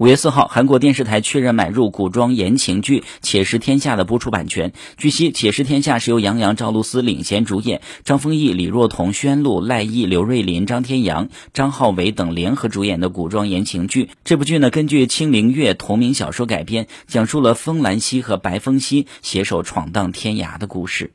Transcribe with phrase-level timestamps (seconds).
[0.00, 4.72] 五月四号，韩国电视台确认买入古装言情剧《且试天下》的播出版权。
[4.96, 14.08] 据悉，《且试天下》是由杨洋、赵露思领衔主演，张丰毅、李若彤、宣璐、赖艺、刘瑞麟、张天阳、张浩伟等联合主演的古装言情剧。
[14.24, 21.10] 这部剧呢，根据《清灵月》同名小说改编，讲述了风兰溪和白风溪携手闯荡天涯的故事。